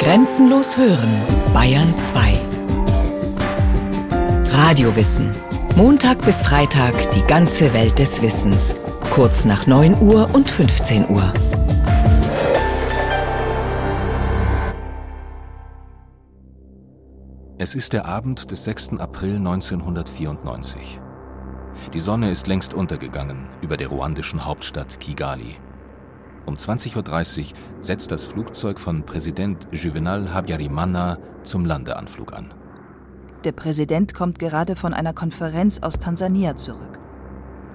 [0.00, 1.10] Grenzenlos hören,
[1.52, 2.32] Bayern 2.
[4.50, 5.30] Radiowissen.
[5.76, 8.76] Montag bis Freitag die ganze Welt des Wissens.
[9.10, 11.30] Kurz nach 9 Uhr und 15 Uhr.
[17.58, 18.94] Es ist der Abend des 6.
[19.00, 20.98] April 1994.
[21.92, 25.56] Die Sonne ist längst untergegangen über der ruandischen Hauptstadt Kigali.
[26.46, 32.52] Um 20.30 Uhr setzt das Flugzeug von Präsident Juvenal Habyarimana zum Landeanflug an.
[33.44, 36.98] Der Präsident kommt gerade von einer Konferenz aus Tansania zurück.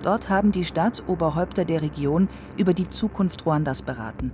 [0.03, 4.31] Dort haben die Staatsoberhäupter der Region über die Zukunft Ruandas beraten.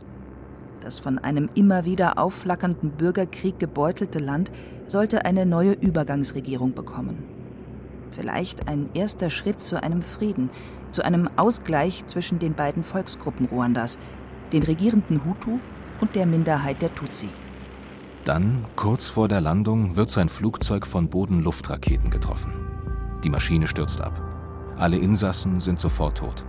[0.81, 4.51] Das von einem immer wieder aufflackernden Bürgerkrieg gebeutelte Land
[4.87, 7.23] sollte eine neue Übergangsregierung bekommen.
[8.09, 10.49] Vielleicht ein erster Schritt zu einem Frieden,
[10.91, 13.97] zu einem Ausgleich zwischen den beiden Volksgruppen Ruandas,
[14.53, 15.59] den regierenden Hutu
[15.99, 17.29] und der Minderheit der Tutsi.
[18.23, 22.53] Dann, kurz vor der Landung, wird sein Flugzeug von Boden-Luftraketen getroffen.
[23.23, 24.21] Die Maschine stürzt ab.
[24.77, 26.45] Alle Insassen sind sofort tot.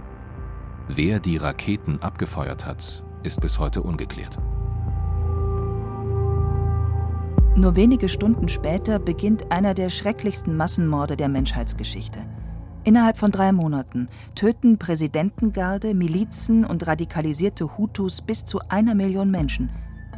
[0.88, 4.38] Wer die Raketen abgefeuert hat, ist bis heute ungeklärt.
[7.55, 12.20] Nur wenige Stunden später beginnt einer der schrecklichsten Massenmorde der Menschheitsgeschichte.
[12.84, 19.70] Innerhalb von drei Monaten töten Präsidentengarde, Milizen und radikalisierte Hutus bis zu einer Million Menschen,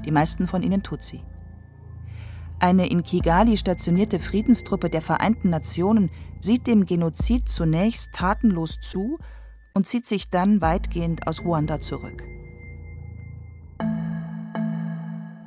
[0.07, 1.23] die meisten von ihnen Tutsi.
[2.61, 9.19] Eine in Kigali stationierte Friedenstruppe der Vereinten Nationen sieht dem Genozid zunächst tatenlos zu
[9.75, 12.23] und zieht sich dann weitgehend aus Ruanda zurück.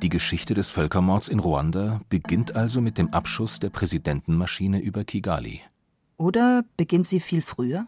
[0.02, 5.62] Die Geschichte des Völkermords in Ruanda beginnt also mit dem Abschuss der Präsidentenmaschine über Kigali.
[6.18, 7.86] Oder beginnt sie viel früher?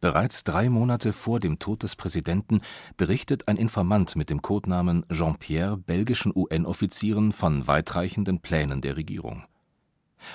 [0.00, 2.60] Bereits drei Monate vor dem Tod des Präsidenten
[2.96, 9.44] berichtet ein Informant mit dem Codenamen Jean-Pierre belgischen UN-Offizieren von weitreichenden Plänen der Regierung.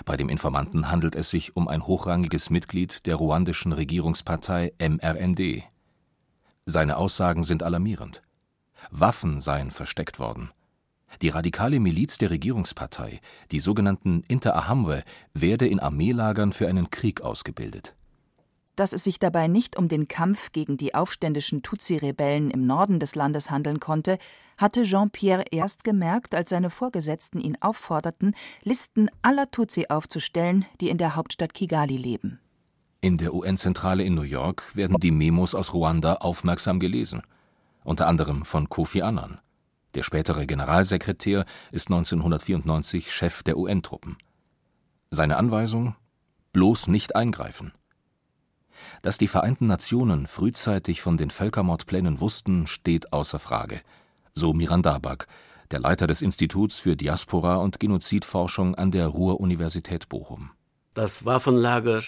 [0.06, 5.64] Bei dem Informanten handelt es sich um ein hochrangiges Mitglied der ruandischen Regierungspartei MRND.
[6.66, 8.22] Seine Aussagen sind alarmierend.
[8.90, 10.52] Waffen seien versteckt worden.
[11.22, 13.20] Die radikale Miliz der Regierungspartei,
[13.52, 17.96] die sogenannten Interahamwe, werde in Armeelagern für einen Krieg ausgebildet.
[18.76, 23.16] Dass es sich dabei nicht um den Kampf gegen die aufständischen Tutsi-Rebellen im Norden des
[23.16, 24.18] Landes handeln konnte,
[24.58, 28.34] hatte Jean-Pierre erst gemerkt, als seine Vorgesetzten ihn aufforderten,
[28.64, 32.40] Listen aller Tutsi aufzustellen, die in der Hauptstadt Kigali leben.
[33.02, 37.24] In der UN-Zentrale in New York werden die Memos aus Ruanda aufmerksam gelesen,
[37.84, 39.40] unter anderem von Kofi Annan.
[39.94, 44.18] Der spätere Generalsekretär ist 1994 Chef der UN-Truppen.
[45.10, 45.96] Seine Anweisung:
[46.54, 47.74] bloß nicht eingreifen.
[49.02, 53.82] Dass die Vereinten Nationen frühzeitig von den Völkermordplänen wussten, steht außer Frage,
[54.34, 55.28] so Mirandabak,
[55.72, 60.52] der Leiter des Instituts für Diaspora und Genozidforschung an der Ruhr-Universität Bochum.
[60.94, 62.02] Dass Waffenlager,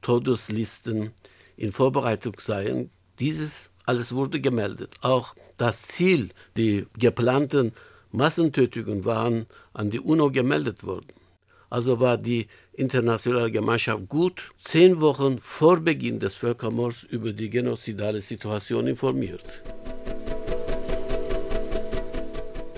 [0.00, 1.12] Todeslisten
[1.56, 4.94] in Vorbereitung seien, dieses alles wurde gemeldet.
[5.02, 7.72] Auch das Ziel, die geplanten
[8.12, 11.12] Massentötungen waren an die UNO gemeldet worden.
[11.70, 18.20] Also war die internationale Gemeinschaft gut zehn Wochen vor Beginn des Völkermords über die genozidale
[18.20, 19.62] Situation informiert.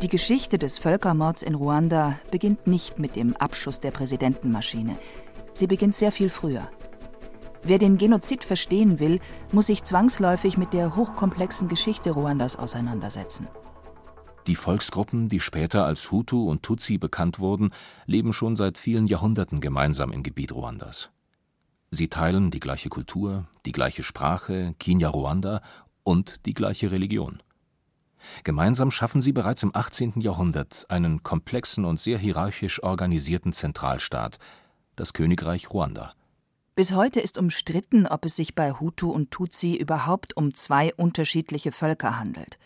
[0.03, 4.99] Die Geschichte des Völkermords in Ruanda beginnt nicht mit dem Abschuss der Präsidentenmaschine.
[5.53, 6.69] Sie beginnt sehr viel früher.
[7.67, 9.19] Wer den Genozid verstehen will,
[9.51, 13.49] muss sich zwangsläufig mit der hochkomplexen Geschichte Ruandas auseinandersetzen.
[14.47, 17.71] Die Volksgruppen, die später als Hutu und Tutsi bekannt wurden,
[18.07, 21.11] leben schon seit vielen Jahrhunderten gemeinsam im Gebiet Ruandas.
[21.91, 25.61] Sie teilen die gleiche Kultur, die gleiche Sprache, Kinya-Ruanda
[26.05, 27.43] und die gleiche Religion.
[28.45, 30.21] Gemeinsam schaffen sie bereits im 18.
[30.21, 34.39] Jahrhundert einen komplexen und sehr hierarchisch organisierten Zentralstaat,
[34.95, 36.15] das Königreich Ruanda.
[36.77, 41.73] Bis heute ist umstritten, ob es sich bei Hutu und Tutsi überhaupt um zwei unterschiedliche
[41.73, 42.59] Völker handelt.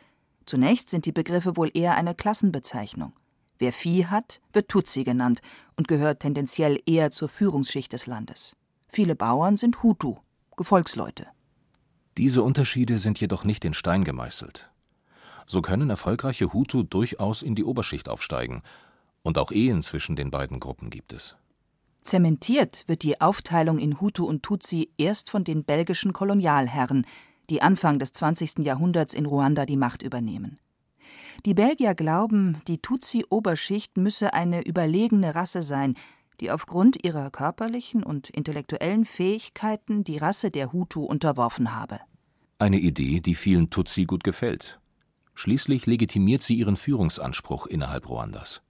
[0.46, 3.12] Zunächst sind die Begriffe wohl eher eine Klassenbezeichnung.
[3.60, 5.42] Wer Vieh hat, wird Tutsi genannt
[5.76, 8.56] und gehört tendenziell eher zur Führungsschicht des Landes.
[8.88, 10.16] Viele Bauern sind Hutu,
[10.56, 11.28] Gefolgsleute.
[12.18, 14.72] Diese Unterschiede sind jedoch nicht in Stein gemeißelt.
[15.46, 18.62] So können erfolgreiche Hutu durchaus in die Oberschicht aufsteigen,
[19.22, 21.36] und auch Ehen zwischen den beiden Gruppen gibt es.
[22.02, 27.06] Zementiert wird die Aufteilung in Hutu und Tutsi erst von den belgischen Kolonialherren,
[27.50, 28.58] die Anfang des 20.
[28.60, 30.58] Jahrhunderts in Ruanda die Macht übernehmen.
[31.46, 35.94] Die Belgier glauben, die Tutsi-Oberschicht müsse eine überlegene Rasse sein,
[36.40, 42.00] die aufgrund ihrer körperlichen und intellektuellen Fähigkeiten die Rasse der Hutu unterworfen habe.
[42.58, 44.80] Eine Idee, die vielen Tutsi gut gefällt.
[45.34, 48.62] Schließlich legitimiert sie ihren Führungsanspruch innerhalb Ruandas.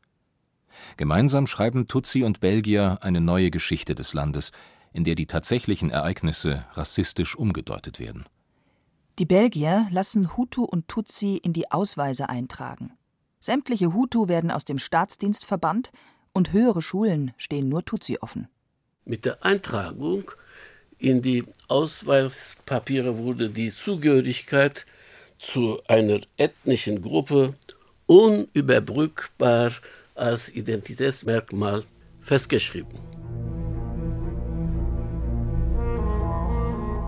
[0.96, 4.52] Gemeinsam schreiben Tutsi und Belgier eine neue Geschichte des Landes,
[4.92, 8.26] in der die tatsächlichen Ereignisse rassistisch umgedeutet werden.
[9.18, 12.92] Die Belgier lassen Hutu und Tutsi in die Ausweise eintragen.
[13.38, 15.90] Sämtliche Hutu werden aus dem Staatsdienst verbannt
[16.32, 18.48] und höhere Schulen stehen nur Tutsi offen.
[19.04, 20.30] Mit der Eintragung
[20.98, 24.86] in die Ausweispapiere wurde die Zugehörigkeit
[25.38, 27.54] zu einer ethnischen Gruppe
[28.06, 29.72] unüberbrückbar
[30.20, 31.84] als Identitätsmerkmal
[32.20, 32.98] festgeschrieben.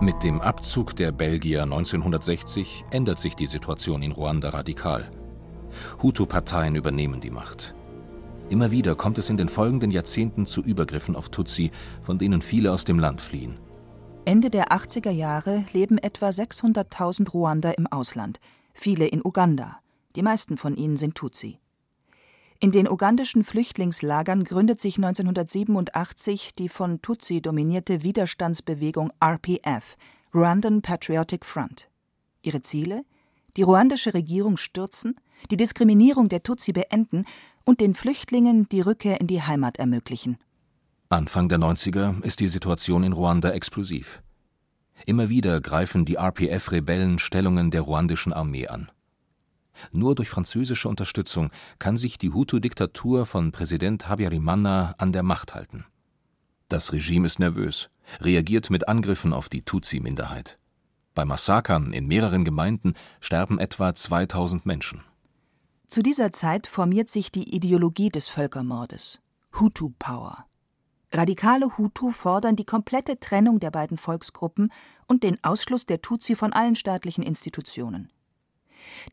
[0.01, 5.09] Mit dem Abzug der Belgier 1960 ändert sich die Situation in Ruanda radikal.
[6.01, 7.73] Hutu-Parteien übernehmen die Macht.
[8.49, 11.71] Immer wieder kommt es in den folgenden Jahrzehnten zu Übergriffen auf Tutsi,
[12.01, 13.57] von denen viele aus dem Land fliehen.
[14.25, 18.39] Ende der 80er Jahre leben etwa 600.000 Ruander im Ausland,
[18.73, 19.79] viele in Uganda.
[20.15, 21.59] Die meisten von ihnen sind Tutsi.
[22.63, 29.97] In den ugandischen Flüchtlingslagern gründet sich 1987 die von Tutsi dominierte Widerstandsbewegung RPF,
[30.33, 31.89] Rwandan Patriotic Front.
[32.41, 33.03] Ihre Ziele?
[33.57, 35.19] Die ruandische Regierung stürzen,
[35.51, 37.25] die Diskriminierung der Tutsi beenden
[37.65, 40.37] und den Flüchtlingen die Rückkehr in die Heimat ermöglichen.
[41.09, 44.21] Anfang der 90er ist die Situation in Ruanda explosiv.
[45.05, 48.89] Immer wieder greifen die RPF-Rebellen Stellungen der ruandischen Armee an.
[49.91, 51.49] Nur durch französische Unterstützung
[51.79, 55.85] kann sich die Hutu-Diktatur von Präsident Habyarimana an der Macht halten.
[56.69, 57.89] Das Regime ist nervös,
[58.21, 60.57] reagiert mit Angriffen auf die Tutsi-Minderheit.
[61.13, 65.03] Bei Massakern in mehreren Gemeinden sterben etwa 2000 Menschen.
[65.87, 69.19] Zu dieser Zeit formiert sich die Ideologie des Völkermordes
[69.59, 70.45] Hutu Power.
[71.11, 74.71] Radikale Hutu fordern die komplette Trennung der beiden Volksgruppen
[75.05, 78.11] und den Ausschluss der Tutsi von allen staatlichen Institutionen.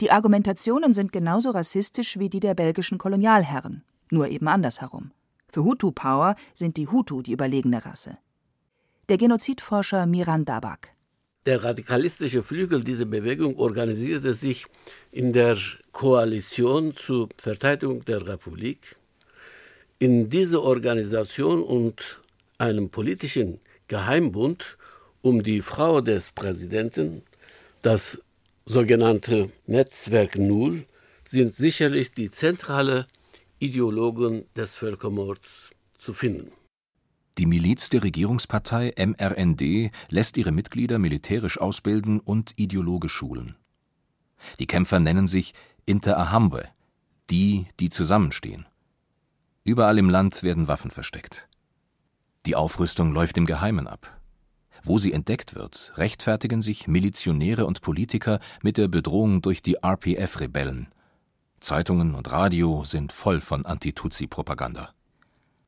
[0.00, 5.12] Die Argumentationen sind genauso rassistisch wie die der belgischen Kolonialherren, nur eben andersherum.
[5.48, 8.18] Für Hutu Power sind die Hutu die überlegene Rasse.
[9.08, 10.90] Der Genozidforscher Miran Dabak.
[11.46, 14.66] Der radikalistische Flügel dieser Bewegung organisierte sich
[15.10, 15.56] in der
[15.90, 18.96] Koalition zur Verteidigung der Republik
[19.98, 22.20] in dieser Organisation und
[22.58, 23.58] einem politischen
[23.88, 24.76] Geheimbund
[25.22, 27.22] um die Frau des Präsidenten,
[27.82, 28.20] das
[28.70, 30.86] sogenannte Netzwerk Null,
[31.28, 33.06] sind sicherlich die zentrale
[33.58, 36.52] Ideologen des Völkermords zu finden.
[37.36, 43.56] Die Miliz der Regierungspartei MRND lässt ihre Mitglieder militärisch ausbilden und ideologisch schulen.
[44.58, 45.52] Die Kämpfer nennen sich
[45.84, 46.68] Interahamwe,
[47.28, 48.66] die, die zusammenstehen.
[49.64, 51.48] Überall im Land werden Waffen versteckt.
[52.46, 54.19] Die Aufrüstung läuft im Geheimen ab.
[54.84, 60.88] Wo sie entdeckt wird, rechtfertigen sich Milizionäre und Politiker mit der Bedrohung durch die RPF-Rebellen.
[61.60, 64.90] Zeitungen und Radio sind voll von Anti-Tutsi-Propaganda.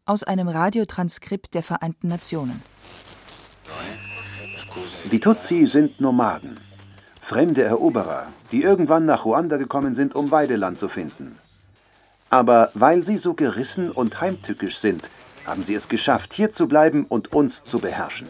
[0.07, 2.63] Aus einem Radiotranskript der Vereinten Nationen.
[5.11, 6.59] Die Tutsi sind Nomaden,
[7.21, 11.39] fremde Eroberer, die irgendwann nach Ruanda gekommen sind, um Weideland zu finden.
[12.31, 15.03] Aber weil sie so gerissen und heimtückisch sind,
[15.45, 18.27] haben sie es geschafft, hier zu bleiben und uns zu beherrschen.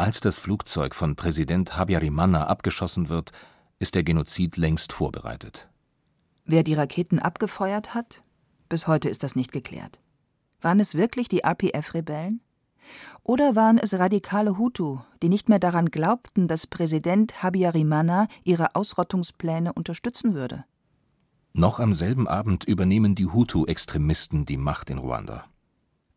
[0.00, 3.32] Als das Flugzeug von Präsident Habyarimana abgeschossen wird,
[3.80, 5.68] ist der Genozid längst vorbereitet.
[6.44, 8.22] Wer die Raketen abgefeuert hat?
[8.68, 10.00] Bis heute ist das nicht geklärt.
[10.60, 12.40] Waren es wirklich die RPF-Rebellen?
[13.24, 19.72] Oder waren es radikale Hutu, die nicht mehr daran glaubten, dass Präsident Habyarimana ihre Ausrottungspläne
[19.72, 20.64] unterstützen würde?
[21.54, 25.46] Noch am selben Abend übernehmen die Hutu-Extremisten die Macht in Ruanda.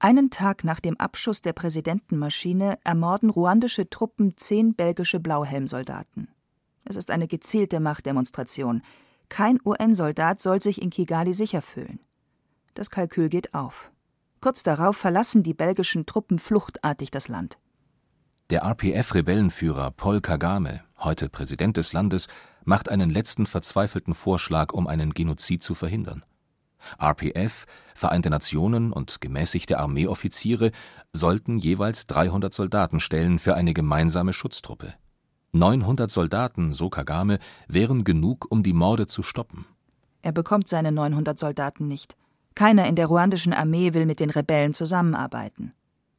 [0.03, 6.27] Einen Tag nach dem Abschuss der Präsidentenmaschine ermorden ruandische Truppen zehn belgische Blauhelmsoldaten.
[6.85, 8.81] Es ist eine gezielte Machtdemonstration.
[9.29, 11.99] Kein UN-Soldat soll sich in Kigali sicher fühlen.
[12.73, 13.91] Das Kalkül geht auf.
[14.41, 17.59] Kurz darauf verlassen die belgischen Truppen fluchtartig das Land.
[18.49, 22.27] Der RPF-Rebellenführer Paul Kagame, heute Präsident des Landes,
[22.63, 26.23] macht einen letzten verzweifelten Vorschlag, um einen Genozid zu verhindern.
[27.01, 27.65] RPF,
[28.01, 30.71] Vereinte Nationen und gemäßigte Armeeoffiziere
[31.13, 34.95] sollten jeweils 300 Soldaten stellen für eine gemeinsame Schutztruppe.
[35.51, 39.65] 900 Soldaten, so Kagame, wären genug, um die Morde zu stoppen.
[40.23, 42.15] Er bekommt seine 900 Soldaten nicht.
[42.55, 45.73] Keiner in der ruandischen Armee will mit den Rebellen zusammenarbeiten.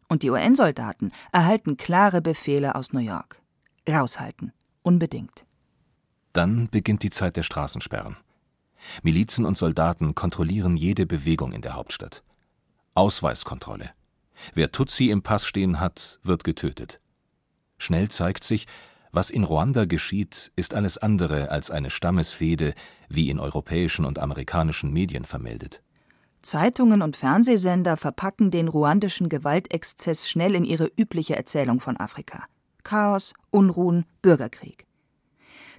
[0.09, 3.41] Und die UN-Soldaten erhalten klare Befehle aus New York.
[3.89, 4.53] Raushalten.
[4.83, 5.47] Unbedingt.
[6.33, 8.17] Dann beginnt die Zeit der Straßensperren.
[9.03, 12.23] Milizen und Soldaten kontrollieren jede Bewegung in der Hauptstadt.
[12.95, 13.91] Ausweiskontrolle.
[14.55, 17.01] Wer Tutsi im Pass stehen hat, wird getötet.
[17.79, 18.67] Schnell zeigt sich,
[19.15, 22.73] Was in Ruanda geschieht, ist alles andere als eine Stammesfehde,
[23.11, 25.83] wie in europäischen und amerikanischen Medien vermeldet.
[26.41, 32.45] Zeitungen und Fernsehsender verpacken den ruandischen Gewaltexzess schnell in ihre übliche Erzählung von Afrika.
[32.83, 34.87] Chaos, Unruhen, Bürgerkrieg.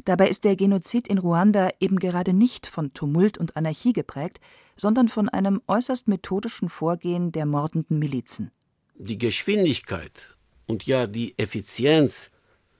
[0.05, 4.39] Dabei ist der Genozid in Ruanda eben gerade nicht von Tumult und Anarchie geprägt,
[4.75, 8.51] sondern von einem äußerst methodischen Vorgehen der mordenden Milizen.
[8.95, 10.35] Die Geschwindigkeit
[10.67, 12.31] und ja die Effizienz,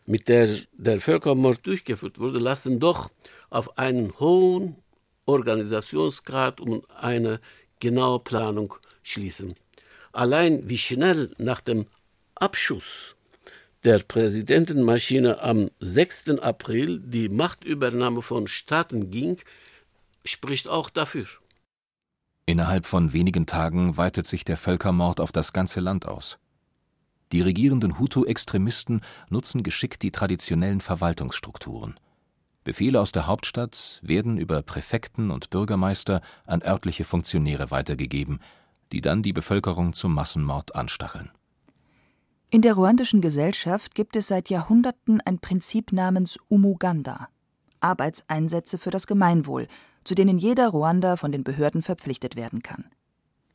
[0.05, 3.09] mit der der Völkermord durchgeführt wurde, lassen doch
[3.49, 4.75] auf einen hohen
[5.25, 7.39] Organisationsgrad und eine
[7.79, 9.55] genaue Planung schließen.
[10.11, 11.85] Allein wie schnell nach dem
[12.35, 13.15] Abschuss
[13.83, 16.39] der Präsidentenmaschine am 6.
[16.41, 19.37] April die Machtübernahme von Staaten ging,
[20.23, 21.25] spricht auch dafür.
[22.45, 26.37] Innerhalb von wenigen Tagen weitet sich der Völkermord auf das ganze Land aus.
[27.31, 31.99] Die regierenden Hutu-Extremisten nutzen geschickt die traditionellen Verwaltungsstrukturen.
[32.63, 38.39] Befehle aus der Hauptstadt werden über Präfekten und Bürgermeister an örtliche Funktionäre weitergegeben,
[38.91, 41.31] die dann die Bevölkerung zum Massenmord anstacheln.
[42.53, 47.29] In der ruandischen Gesellschaft gibt es seit Jahrhunderten ein Prinzip namens Umuganda,
[47.79, 49.67] Arbeitseinsätze für das Gemeinwohl,
[50.03, 52.85] zu denen jeder Ruander von den Behörden verpflichtet werden kann.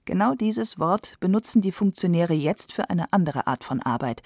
[0.05, 4.23] Genau dieses Wort benutzen die Funktionäre jetzt für eine andere Art von Arbeit,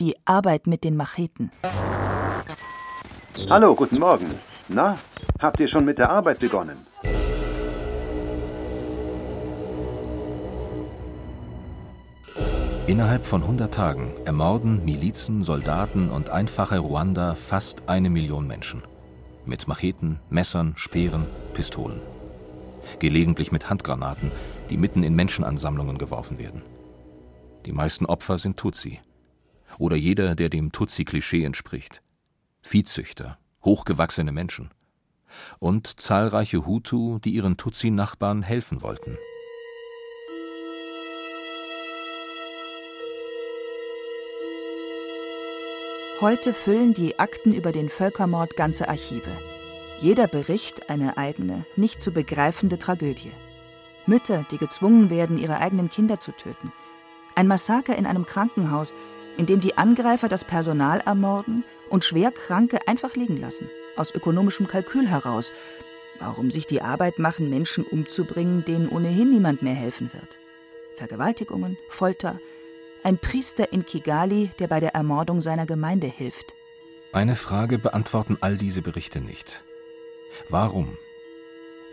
[0.00, 1.52] die Arbeit mit den Macheten.
[3.48, 4.34] Hallo, guten Morgen.
[4.66, 4.98] Na,
[5.38, 6.76] habt ihr schon mit der Arbeit begonnen?
[12.88, 18.82] Innerhalb von 100 Tagen ermorden Milizen, Soldaten und einfache Ruander fast eine Million Menschen.
[19.44, 22.00] Mit Macheten, Messern, Speeren, Pistolen.
[22.98, 24.32] Gelegentlich mit Handgranaten,
[24.70, 26.62] die mitten in Menschenansammlungen geworfen werden.
[27.66, 29.00] Die meisten Opfer sind Tutsi.
[29.78, 32.00] Oder jeder, der dem Tutsi-Klischee entspricht.
[32.62, 34.70] Viehzüchter, hochgewachsene Menschen.
[35.58, 39.18] Und zahlreiche Hutu, die ihren Tutsi-Nachbarn helfen wollten.
[46.20, 49.30] Heute füllen die Akten über den Völkermord ganze Archive.
[50.00, 53.30] Jeder Bericht eine eigene, nicht zu begreifende Tragödie.
[54.04, 56.72] Mütter, die gezwungen werden, ihre eigenen Kinder zu töten.
[57.36, 58.92] Ein Massaker in einem Krankenhaus,
[59.36, 65.06] in dem die Angreifer das Personal ermorden und Schwerkranke einfach liegen lassen, aus ökonomischem Kalkül
[65.06, 65.52] heraus.
[66.18, 70.36] Warum sich die Arbeit machen, Menschen umzubringen, denen ohnehin niemand mehr helfen wird?
[70.96, 72.40] Vergewaltigungen, Folter,
[73.08, 76.52] ein Priester in Kigali, der bei der Ermordung seiner Gemeinde hilft.
[77.10, 79.64] Eine Frage beantworten all diese Berichte nicht.
[80.50, 80.94] Warum?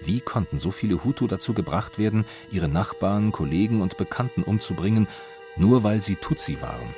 [0.02, 5.08] Wie konnten so viele Hutu dazu gebracht werden, ihre Nachbarn, Kollegen und Bekannten umzubringen,
[5.56, 6.94] nur weil sie Tutsi waren?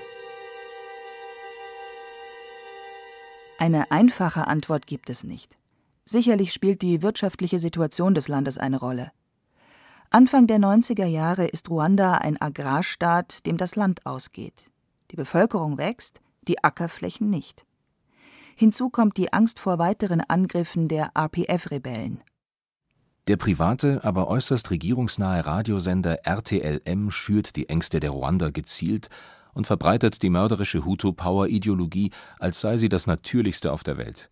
[3.59, 5.55] Eine einfache Antwort gibt es nicht.
[6.05, 9.11] Sicherlich spielt die wirtschaftliche Situation des Landes eine Rolle.
[10.09, 14.69] Anfang der 90er Jahre ist Ruanda ein Agrarstaat, dem das Land ausgeht.
[15.11, 17.65] Die Bevölkerung wächst, die Ackerflächen nicht.
[18.55, 22.23] Hinzu kommt die Angst vor weiteren Angriffen der RPF-Rebellen.
[23.27, 29.09] Der private, aber äußerst regierungsnahe Radiosender RTLM schürt die Ängste der Ruander gezielt
[29.53, 34.29] und verbreitet die mörderische Hutu-Power-Ideologie, als sei sie das Natürlichste auf der Welt.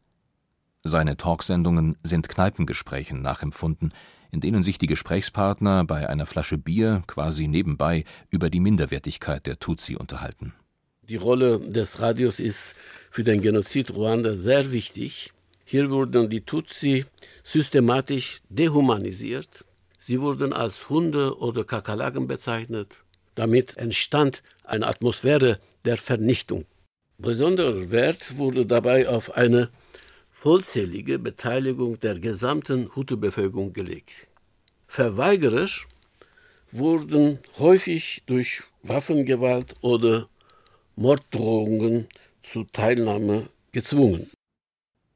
[0.83, 3.91] Seine Talksendungen sind Kneipengesprächen nachempfunden,
[4.31, 9.59] in denen sich die Gesprächspartner bei einer Flasche Bier quasi nebenbei über die Minderwertigkeit der
[9.59, 10.53] Tutsi unterhalten.
[11.07, 12.75] Die Rolle des Radios ist
[13.11, 15.31] für den Genozid Ruanda sehr wichtig.
[15.63, 17.05] Hier wurden die Tutsi
[17.43, 19.65] systematisch dehumanisiert.
[19.97, 22.95] Sie wurden als Hunde oder Kakerlaken bezeichnet.
[23.35, 26.65] Damit entstand eine Atmosphäre der Vernichtung.
[27.17, 29.69] Besonderer Wert wurde dabei auf eine
[30.45, 34.27] vollzählige Beteiligung der gesamten Hutu-Bevölkerung gelegt.
[34.85, 35.67] Verweigerer
[36.69, 40.29] wurden häufig durch Waffengewalt oder
[40.95, 42.07] Morddrohungen
[42.43, 44.29] zur Teilnahme gezwungen.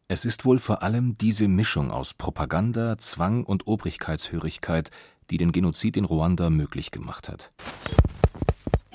[0.07, 4.89] Es ist wohl vor allem diese Mischung aus Propaganda, Zwang und Obrigkeitshörigkeit,
[5.29, 7.51] die den Genozid in Ruanda möglich gemacht hat.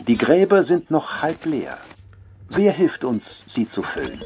[0.08, 1.78] Die Gräber sind noch halb leer.
[2.48, 4.20] Wer hilft uns, sie zu füllen?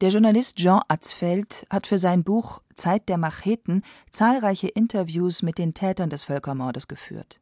[0.00, 5.74] Der Journalist Jean Atzfeld hat für sein Buch Zeit der Macheten zahlreiche Interviews mit den
[5.74, 7.38] Tätern des Völkermordes geführt.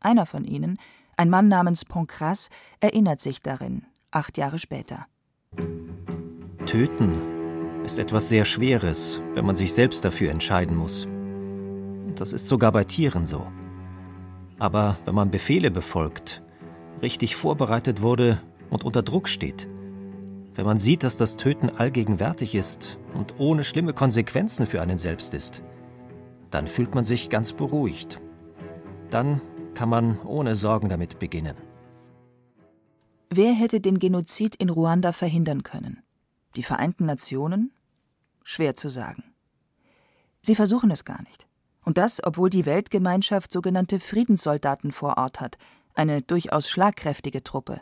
[0.00, 0.78] Einer von ihnen,
[1.18, 2.48] ein Mann namens Poncras,
[2.80, 5.06] erinnert sich darin, acht Jahre später.
[6.64, 11.06] Töten ist etwas sehr Schweres, wenn man sich selbst dafür entscheiden muss.
[12.14, 13.46] Das ist sogar bei Tieren so.
[14.58, 16.42] Aber wenn man Befehle befolgt,
[17.02, 19.68] richtig vorbereitet wurde und unter Druck steht,
[20.58, 25.32] Wenn man sieht, dass das Töten allgegenwärtig ist und ohne schlimme Konsequenzen für einen selbst
[25.32, 25.62] ist,
[26.50, 28.20] dann fühlt man sich ganz beruhigt.
[29.08, 29.40] Dann
[29.74, 31.54] kann man ohne Sorgen damit beginnen.
[33.30, 36.02] Wer hätte den Genozid in Ruanda verhindern können?
[36.56, 37.70] Die Vereinten Nationen?
[38.42, 39.22] Schwer zu sagen.
[40.42, 41.46] Sie versuchen es gar nicht.
[41.84, 45.56] Und das, obwohl die Weltgemeinschaft sogenannte Friedenssoldaten vor Ort hat,
[45.94, 47.80] eine durchaus schlagkräftige Truppe.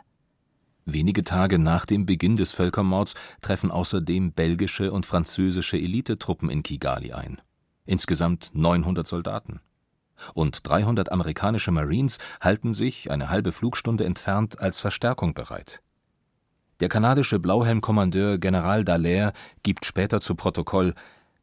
[0.89, 7.11] Wenige Tage nach dem Beginn des Völkermords treffen außerdem belgische und französische Elitetruppen in Kigali
[7.11, 7.41] ein.
[7.85, 9.59] Insgesamt 900 Soldaten.
[10.33, 15.81] Und 300 amerikanische Marines halten sich, eine halbe Flugstunde entfernt, als Verstärkung bereit.
[16.79, 20.93] Der kanadische Blauhelmkommandeur General Dallaire gibt später zu Protokoll,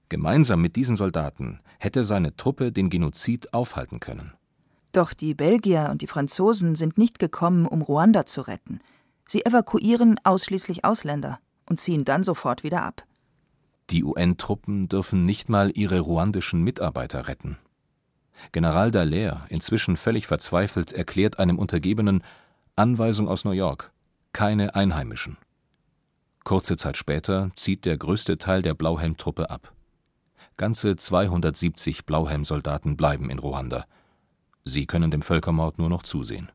[0.09, 4.33] gemeinsam mit diesen Soldaten hätte seine Truppe den Genozid aufhalten können.
[4.93, 8.81] Doch die Belgier und die Franzosen sind nicht gekommen, um Ruanda zu retten.
[9.27, 13.05] Sie evakuieren ausschließlich Ausländer und ziehen dann sofort wieder ab.
[13.91, 17.59] Die UN-Truppen dürfen nicht mal ihre ruandischen Mitarbeiter retten.
[18.53, 22.23] General Dallaire, inzwischen völlig verzweifelt, erklärt einem Untergebenen
[22.77, 23.93] Anweisung aus New York
[24.35, 25.39] keine Einheimischen.
[26.43, 29.73] Kurze Zeit später zieht der größte Teil der Blauhelmtruppe ab.
[30.59, 33.87] Ganze 270 Blauhelmsoldaten bleiben in Ruanda.
[34.65, 36.51] Sie können dem Völkermord nur noch zusehen.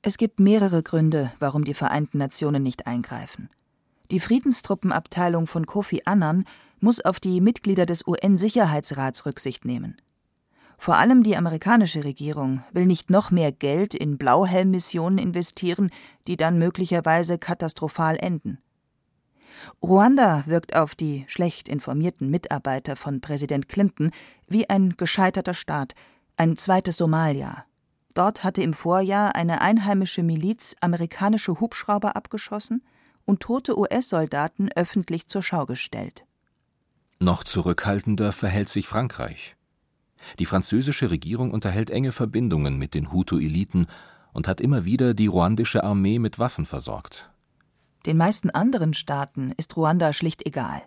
[0.00, 3.50] Es gibt mehrere Gründe, warum die Vereinten Nationen nicht eingreifen.
[4.10, 6.44] Die Friedenstruppenabteilung von Kofi Annan
[6.80, 9.96] muss auf die Mitglieder des UN-Sicherheitsrats Rücksicht nehmen.
[10.78, 15.90] Vor allem die amerikanische Regierung will nicht noch mehr Geld in Blauhelm-Missionen investieren,
[16.28, 18.58] die dann möglicherweise katastrophal enden.
[19.82, 24.12] Ruanda wirkt auf die schlecht informierten Mitarbeiter von Präsident Clinton
[24.46, 25.96] wie ein gescheiterter Staat,
[26.36, 27.64] ein zweites Somalia.
[28.18, 32.82] Dort hatte im Vorjahr eine einheimische Miliz amerikanische Hubschrauber abgeschossen
[33.26, 36.24] und tote US-Soldaten öffentlich zur Schau gestellt.
[37.20, 39.54] Noch zurückhaltender verhält sich Frankreich.
[40.40, 43.86] Die französische Regierung unterhält enge Verbindungen mit den Hutu-Eliten
[44.32, 47.30] und hat immer wieder die ruandische Armee mit Waffen versorgt.
[48.04, 50.82] Den meisten anderen Staaten ist Ruanda schlicht egal.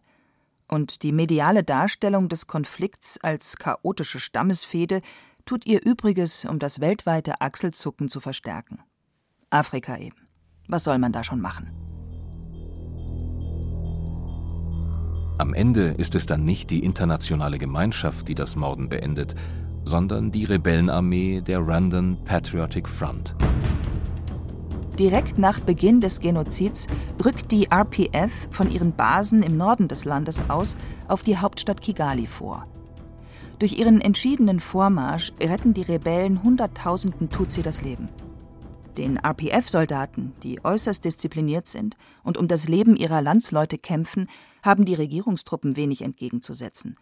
[0.68, 5.02] Und die mediale Darstellung des Konflikts als chaotische Stammesfehde
[5.46, 8.80] tut ihr Übriges, um das weltweite Achselzucken zu verstärken.
[9.50, 10.28] Afrika eben.
[10.68, 11.68] Was soll man da schon machen?
[15.38, 19.36] Am Ende ist es dann nicht die internationale Gemeinschaft, die das Morden beendet,
[19.84, 23.36] sondern die Rebellenarmee der Rwandan Patriotic Front.
[25.00, 26.86] Direkt nach Beginn des Genozids
[27.26, 30.78] rückt die RPF von ihren Basen im Norden des Landes aus
[31.08, 32.68] auf die Hauptstadt Kigali vor.
[33.62, 38.10] Durch ihren entschiedenen Vormarsch retten die Rebellen Hunderttausenden Tutsi das Leben.
[38.98, 44.28] Den RPF-Soldaten, die äußerst diszipliniert sind und um das Leben ihrer Landsleute kämpfen,
[44.64, 46.98] haben die Regierungstruppen wenig entgegenzusetzen.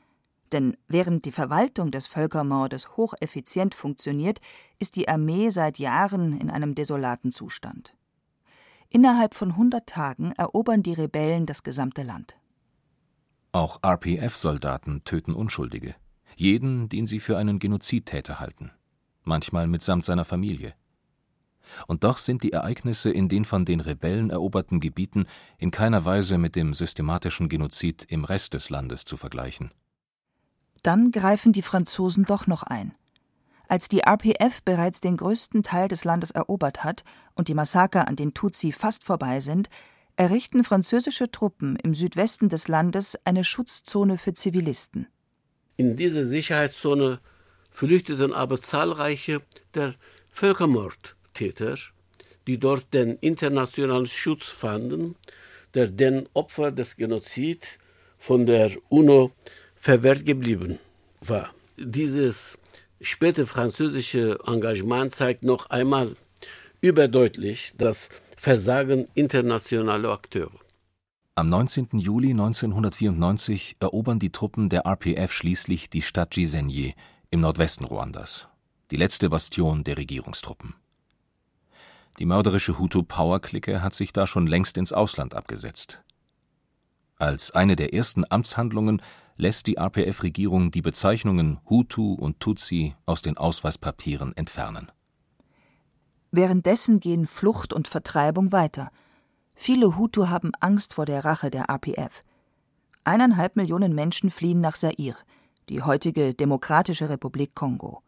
[0.51, 4.41] Denn während die Verwaltung des Völkermordes hocheffizient funktioniert,
[4.79, 7.93] ist die Armee seit Jahren in einem desolaten Zustand.
[8.89, 12.35] Innerhalb von 100 Tagen erobern die Rebellen das gesamte Land.
[13.53, 15.95] Auch RPF-Soldaten töten Unschuldige.
[16.39, 18.71] Jeden, den sie für einen Genozidtäter halten.
[19.25, 20.73] Manchmal mitsamt seiner Familie.
[21.85, 26.37] Und doch sind die Ereignisse in den von den Rebellen eroberten Gebieten in keiner Weise
[26.37, 29.71] mit dem systematischen Genozid im Rest des Landes zu vergleichen.
[30.81, 32.95] Dann greifen die Franzosen doch noch ein.
[33.67, 37.03] Als die RPF bereits den größten Teil des Landes erobert hat
[37.35, 39.69] und die Massaker an den Tutsi fast vorbei sind,
[40.15, 45.07] errichten französische Truppen im Südwesten des Landes eine Schutzzone für Zivilisten.
[45.79, 47.21] In diese Sicherheitszone
[47.71, 49.41] flüchteten aber zahlreiche
[49.73, 49.95] der
[50.29, 51.77] Völkermord Täter,
[52.47, 55.15] die dort den internationalen Schutz fanden,
[55.73, 57.77] der den Opfern des Genozids
[58.17, 59.31] von der UNO
[59.73, 60.79] verwehrt geblieben
[61.21, 61.55] war.
[61.77, 62.57] Dieses
[62.99, 66.17] späte französische Engagement zeigt noch einmal
[66.81, 70.58] überdeutlich das Versagen internationaler Akteure.
[71.39, 71.87] Am 19.
[71.93, 76.95] Juli 1994 erobern die Truppen der RPF schließlich die Stadt Gisenyi
[77.31, 78.49] im Nordwesten Ruandas,
[78.91, 80.75] die letzte Bastion der Regierungstruppen.
[82.19, 86.03] Die mörderische Hutu-Power-Clique hat sich da schon längst ins Ausland abgesetzt.
[87.15, 89.01] Als eine der ersten Amtshandlungen
[89.37, 94.91] lässt die RPF-Regierung die Bezeichnungen Hutu und Tutsi aus den Ausweispapieren entfernen.
[96.31, 98.89] Währenddessen gehen Flucht und Vertreibung weiter.
[99.61, 102.21] Viele Hutu haben Angst vor der Rache der RPF.
[103.03, 105.17] Eineinhalb Millionen Menschen fliehen nach Zaire,
[105.67, 108.01] die heutige Demokratische Republik Kongo.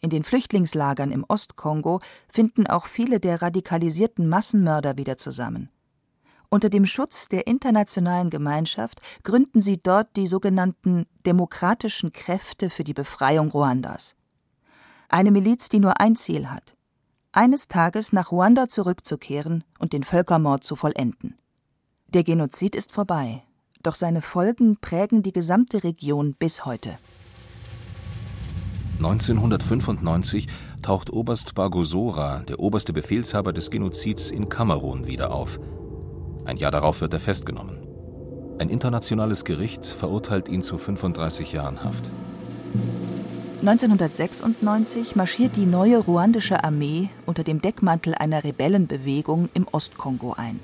[0.00, 5.68] In den Flüchtlingslagern im Ostkongo finden auch viele der radikalisierten Massenmörder wieder zusammen.
[6.48, 12.94] Unter dem Schutz der internationalen Gemeinschaft gründen sie dort die sogenannten Demokratischen Kräfte für die
[12.94, 14.14] Befreiung Ruandas.
[15.08, 16.76] Eine Miliz, die nur ein Ziel hat:
[17.34, 21.36] eines Tages nach Ruanda zurückzukehren und den Völkermord zu vollenden.
[22.08, 23.42] Der Genozid ist vorbei,
[23.82, 26.96] doch seine Folgen prägen die gesamte Region bis heute.
[28.98, 30.46] 1995
[30.80, 35.58] taucht Oberst Bagosora, der oberste Befehlshaber des Genozids, in Kamerun wieder auf.
[36.44, 37.78] Ein Jahr darauf wird er festgenommen.
[38.60, 42.04] Ein internationales Gericht verurteilt ihn zu 35 Jahren Haft.
[43.60, 50.60] 1996 marschiert die neue ruandische Armee unter dem Deckmantel einer Rebellenbewegung im Ostkongo ein.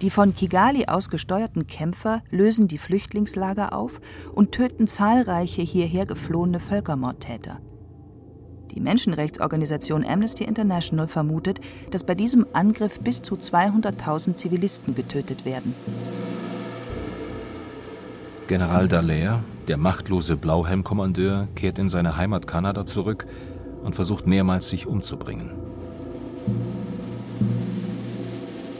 [0.00, 4.00] Die von Kigali aus gesteuerten Kämpfer lösen die Flüchtlingslager auf
[4.32, 7.60] und töten zahlreiche hierher geflohene Völkermordtäter.
[8.70, 15.74] Die Menschenrechtsorganisation Amnesty International vermutet, dass bei diesem Angriff bis zu 200.000 Zivilisten getötet werden.
[18.46, 23.26] General Dallaire, der machtlose Blauhelmkommandeur, kehrt in seine Heimat Kanada zurück
[23.82, 25.50] und versucht mehrmals, sich umzubringen.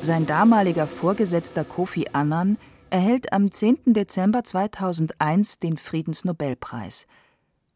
[0.02, 2.56] Sein damaliger Vorgesetzter Kofi Annan
[2.90, 3.92] erhält am 10.
[3.92, 7.06] Dezember 2001 den Friedensnobelpreis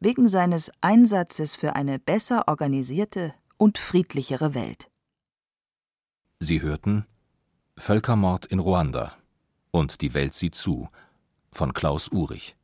[0.00, 4.90] wegen seines Einsatzes für eine besser organisierte und friedlichere Welt.
[6.40, 7.06] Sie hörten
[7.76, 9.12] Völkermord in Ruanda
[9.70, 10.88] und die Welt sieht zu
[11.52, 12.56] von Klaus Urich.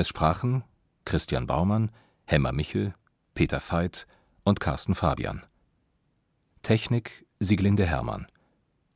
[0.00, 0.64] Es sprachen
[1.04, 1.90] Christian Baumann,
[2.24, 2.94] Hemmer Michel,
[3.34, 4.06] Peter Veit
[4.44, 5.42] und Carsten Fabian.
[6.62, 8.26] Technik Sieglinde Hermann.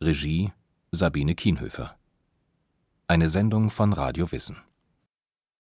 [0.01, 0.55] Regie
[0.93, 1.95] Sabine Kienhöfer.
[3.07, 4.57] Eine Sendung von Radio Wissen.